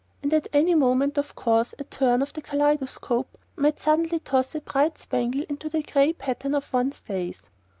And 0.23 0.33
at 0.33 0.47
any 0.51 0.73
moment, 0.73 1.19
of 1.19 1.35
course, 1.35 1.75
a 1.77 1.83
turn 1.83 2.23
of 2.23 2.33
the 2.33 2.41
kaleidoscope 2.41 3.37
might 3.55 3.79
suddenly 3.79 4.17
toss 4.17 4.55
a 4.55 4.61
bright 4.61 4.97
spangle 4.97 5.43
into 5.47 5.69
the 5.69 5.83
grey 5.83 6.11
pattern 6.11 6.55
of 6.55 6.73
one's 6.73 7.01
days. 7.01 7.37